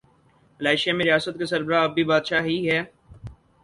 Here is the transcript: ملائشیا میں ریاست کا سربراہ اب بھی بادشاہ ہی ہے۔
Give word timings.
ملائشیا 0.59 0.93
میں 0.95 1.05
ریاست 1.05 1.35
کا 1.39 1.45
سربراہ 1.45 1.83
اب 1.83 1.93
بھی 1.95 2.03
بادشاہ 2.11 2.43
ہی 2.43 2.57
ہے۔ 2.69 2.81